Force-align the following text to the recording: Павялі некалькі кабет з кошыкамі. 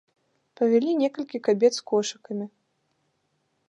Павялі 0.59 0.95
некалькі 1.03 1.43
кабет 1.51 1.73
з 1.79 1.87
кошыкамі. 1.93 2.45